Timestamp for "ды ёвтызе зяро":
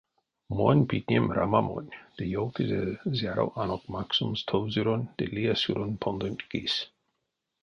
2.17-3.45